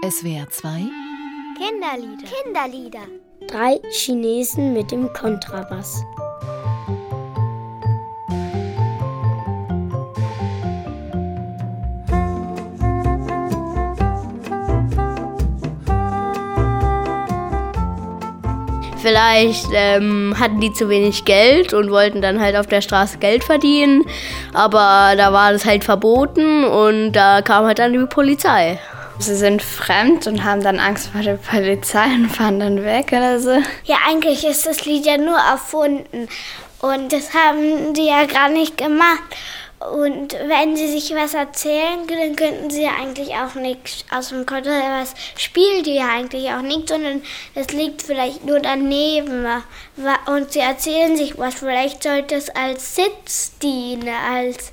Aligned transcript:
SWR 0.00 0.48
2 0.48 0.68
Kinderlieder. 1.58 2.28
Kinderlieder. 2.44 3.00
Drei 3.48 3.80
Chinesen 3.90 4.72
mit 4.72 4.92
dem 4.92 5.12
Kontrabass. 5.12 6.04
Vielleicht 18.98 19.66
ähm, 19.72 20.34
hatten 20.38 20.60
die 20.60 20.72
zu 20.72 20.88
wenig 20.88 21.24
Geld 21.24 21.74
und 21.74 21.90
wollten 21.90 22.22
dann 22.22 22.40
halt 22.40 22.54
auf 22.54 22.68
der 22.68 22.82
Straße 22.82 23.18
Geld 23.18 23.42
verdienen. 23.42 24.04
Aber 24.54 25.14
da 25.16 25.32
war 25.32 25.52
das 25.52 25.64
halt 25.64 25.82
verboten 25.82 26.62
und 26.62 27.12
da 27.12 27.42
kam 27.42 27.66
halt 27.66 27.80
dann 27.80 27.92
die 27.92 28.06
Polizei. 28.06 28.78
Sie 29.20 29.34
sind 29.34 29.62
fremd 29.62 30.26
und 30.26 30.44
haben 30.44 30.62
dann 30.62 30.78
Angst 30.78 31.10
vor 31.10 31.20
der 31.20 31.34
Polizei 31.34 32.04
und 32.04 32.30
fahren 32.30 32.60
dann 32.60 32.84
weg 32.84 33.08
oder 33.12 33.40
so. 33.40 33.56
Ja, 33.84 33.96
eigentlich 34.06 34.44
ist 34.44 34.66
das 34.66 34.84
Lied 34.84 35.04
ja 35.06 35.16
nur 35.16 35.36
erfunden. 35.36 36.28
Und 36.80 37.12
das 37.12 37.34
haben 37.34 37.94
die 37.94 38.06
ja 38.06 38.24
gar 38.26 38.48
nicht 38.48 38.76
gemacht. 38.76 39.22
Und 39.80 40.32
wenn 40.32 40.76
sie 40.76 40.88
sich 40.88 41.14
was 41.14 41.34
erzählen, 41.34 42.06
dann 42.08 42.36
könnten 42.36 42.70
sie 42.70 42.82
ja 42.82 42.90
eigentlich 43.00 43.34
auch 43.34 43.54
nichts 43.54 44.04
aus 44.10 44.30
dem 44.30 44.44
Kontrabass 44.46 45.14
spielen 45.36 45.84
die 45.84 45.94
ja 45.94 46.08
eigentlich 46.08 46.50
auch 46.50 46.62
nicht, 46.62 46.88
sondern 46.88 47.22
es 47.54 47.72
liegt 47.72 48.02
vielleicht 48.02 48.44
nur 48.44 48.60
daneben. 48.60 49.46
Und 50.26 50.52
sie 50.52 50.60
erzählen 50.60 51.16
sich 51.16 51.38
was. 51.38 51.54
Vielleicht 51.56 52.02
sollte 52.02 52.34
es 52.34 52.50
als 52.50 52.96
Sitz 52.96 53.56
dienen, 53.58 54.08
als 54.08 54.72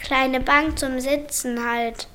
kleine 0.00 0.40
Bank 0.40 0.78
zum 0.78 1.00
Sitzen 1.00 1.64
halt. 1.68 2.06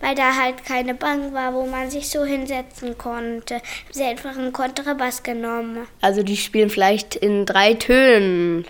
Weil 0.00 0.14
da 0.14 0.36
halt 0.36 0.64
keine 0.64 0.94
Bank 0.94 1.32
war, 1.32 1.54
wo 1.54 1.66
man 1.66 1.90
sich 1.90 2.08
so 2.08 2.24
hinsetzen 2.24 2.98
konnte. 2.98 3.54
Haben 3.56 3.62
sie 3.92 4.04
einfach 4.04 4.36
einen 4.36 4.52
Kontrabass 4.52 5.22
genommen. 5.22 5.86
Also 6.00 6.22
die 6.22 6.36
spielen 6.36 6.70
vielleicht 6.70 7.14
in 7.14 7.46
drei 7.46 7.74
Tönen. 7.74 8.66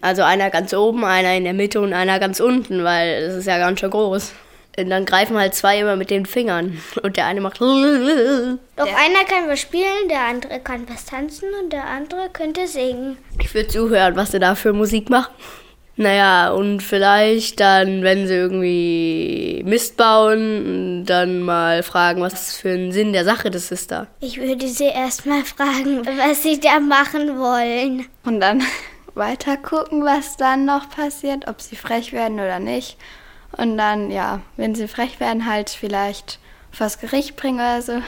Also 0.00 0.22
einer 0.22 0.50
ganz 0.50 0.72
oben, 0.72 1.04
einer 1.04 1.34
in 1.34 1.44
der 1.44 1.52
Mitte 1.52 1.80
und 1.80 1.92
einer 1.92 2.18
ganz 2.18 2.40
unten, 2.40 2.84
weil 2.84 3.22
es 3.22 3.34
ist 3.34 3.46
ja 3.46 3.58
ganz 3.58 3.80
schön 3.80 3.90
groß. 3.90 4.32
Und 4.78 4.88
dann 4.88 5.04
greifen 5.04 5.36
halt 5.36 5.54
zwei 5.54 5.80
immer 5.80 5.96
mit 5.96 6.10
den 6.10 6.24
Fingern 6.24 6.80
und 7.02 7.16
der 7.16 7.26
eine 7.26 7.40
macht. 7.40 7.60
Doch 7.60 7.66
einer 7.66 9.24
kann 9.28 9.48
was 9.48 9.60
spielen, 9.60 10.08
der 10.08 10.20
andere 10.20 10.60
kann 10.60 10.88
was 10.88 11.04
tanzen 11.04 11.48
und 11.62 11.72
der 11.72 11.84
andere 11.84 12.30
könnte 12.32 12.66
singen. 12.66 13.18
Ich 13.38 13.52
würde 13.54 13.68
zuhören, 13.68 14.16
was 14.16 14.30
sie 14.30 14.38
da 14.38 14.54
für 14.54 14.72
Musik 14.72 15.10
machen. 15.10 15.34
Naja, 16.00 16.50
und 16.52 16.82
vielleicht 16.82 17.60
dann, 17.60 18.02
wenn 18.02 18.26
sie 18.26 18.32
irgendwie 18.32 19.62
Mist 19.66 19.98
bauen, 19.98 21.04
dann 21.04 21.42
mal 21.42 21.82
fragen, 21.82 22.22
was 22.22 22.56
für 22.56 22.70
ein 22.70 22.90
Sinn 22.90 23.12
der 23.12 23.26
Sache 23.26 23.50
das 23.50 23.70
ist 23.70 23.90
da. 23.90 24.06
Ich 24.18 24.40
würde 24.40 24.66
sie 24.66 24.86
erst 24.86 25.26
mal 25.26 25.44
fragen, 25.44 26.06
was 26.06 26.42
sie 26.42 26.58
da 26.58 26.80
machen 26.80 27.38
wollen. 27.38 28.06
Und 28.24 28.40
dann 28.40 28.62
weiter 29.14 29.58
gucken, 29.58 30.02
was 30.02 30.38
dann 30.38 30.64
noch 30.64 30.88
passiert, 30.88 31.46
ob 31.46 31.60
sie 31.60 31.76
frech 31.76 32.14
werden 32.14 32.40
oder 32.40 32.60
nicht. 32.60 32.96
Und 33.58 33.76
dann, 33.76 34.10
ja, 34.10 34.40
wenn 34.56 34.74
sie 34.74 34.88
frech 34.88 35.20
werden, 35.20 35.44
halt 35.44 35.68
vielleicht 35.68 36.38
vors 36.72 36.98
Gericht 36.98 37.36
bringen 37.36 37.58
oder 37.58 37.82
so. 37.82 38.00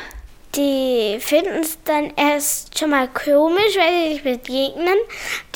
Die 0.56 1.18
finden 1.20 1.60
es 1.60 1.76
dann 1.84 2.12
erst 2.16 2.78
schon 2.78 2.88
mal 2.88 3.08
komisch, 3.08 3.76
weil 3.76 4.08
sie 4.08 4.12
sich 4.14 4.22
begegnen. 4.22 4.96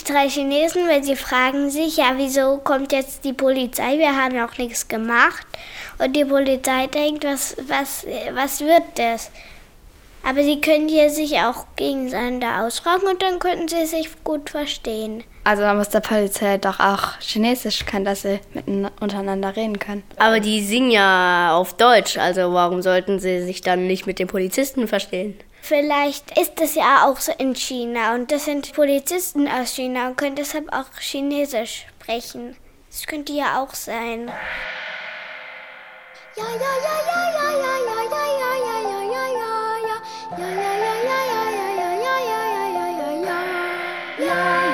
Die 0.07 0.13
drei 0.13 0.29
Chinesen, 0.29 0.89
weil 0.89 1.03
sie 1.03 1.17
fragen 1.17 1.71
sich, 1.71 1.97
ja, 1.97 2.13
wieso 2.17 2.59
kommt 2.59 2.93
jetzt 2.93 3.25
die 3.25 3.33
Polizei? 3.33 3.99
Wir 3.99 4.17
haben 4.17 4.39
auch 4.41 4.57
nichts 4.57 4.87
gemacht. 4.87 5.47
Und 5.99 6.15
die 6.15 6.25
Polizei 6.25 6.87
denkt, 6.87 7.25
was, 7.25 7.57
was, 7.67 8.07
was 8.33 8.61
wird 8.61 8.85
das? 8.97 9.31
Aber 10.23 10.43
sie 10.43 10.61
können 10.61 10.89
hier 10.89 11.09
sich 11.11 11.39
auch 11.39 11.67
gegeneinander 11.77 12.65
ausfragen 12.65 13.07
und 13.09 13.23
dann 13.23 13.39
könnten 13.39 13.69
sie 13.69 13.87
sich 13.87 14.11
gut 14.25 14.51
verstehen. 14.51 15.23
Also 15.45 15.63
man 15.63 15.79
muss 15.79 15.91
der 15.91 16.01
Polizei 16.01 16.59
doch 16.59 16.81
auch 16.81 17.21
Chinesisch 17.21 17.87
können, 17.87 18.05
dass 18.05 18.23
sie 18.23 18.41
miteinander 18.53 18.91
untereinander 19.01 19.55
reden 19.55 19.79
können. 19.79 20.03
Aber 20.17 20.41
die 20.41 20.65
singen 20.65 20.91
ja 20.91 21.55
auf 21.57 21.75
Deutsch, 21.75 22.19
also 22.19 22.53
warum 22.53 22.83
sollten 22.83 23.21
sie 23.21 23.43
sich 23.43 23.61
dann 23.61 23.87
nicht 23.87 24.07
mit 24.07 24.19
den 24.19 24.27
Polizisten 24.27 24.89
verstehen? 24.89 25.37
Vielleicht 25.69 26.39
ist 26.39 26.61
das 26.61 26.77
ja 26.77 27.05
auch 27.05 27.19
so 27.19 27.33
in 27.39 27.57
China 27.57 28.15
und 28.15 28.31
das 28.31 28.45
sind 28.45 28.73
Polizisten 28.73 29.49
aus 29.49 29.75
China 29.75 30.07
und 30.07 30.17
können 30.17 30.37
deshalb 30.37 30.73
auch 30.73 30.87
Chinesisch 31.01 31.87
sprechen. 31.99 32.57
Das 32.89 33.05
könnte 33.05 33.33
ja 33.33 33.61
auch 33.61 33.75
sein. 33.75 34.31
Ja, 36.37 36.45
ja, 36.45 36.51
ja, 36.53 36.63
ja, 36.63 37.33
ja, 37.35 37.51
ja, 37.51 37.51
ja, 37.51 37.99
ja, 37.99 38.23
ja, 38.39 38.53
ja, 38.63 38.79
ja, 38.79 39.11
ja, 39.11 39.59
ja. 39.89 39.97
Ja, 40.39 40.47
ja, 40.47 40.73
ja, 40.79 40.95
ja, 41.03 41.19
ja, 41.19 41.59
ja, 41.75 41.91
ja, 41.91 42.15
ja, 42.15 42.31
ja, 42.31 42.47
ja, 42.47 42.71
ja, 42.71 42.87
ja, 42.87 43.11
ja. 43.25 43.39
Ja, 44.19 44.35
ja, 44.35 44.66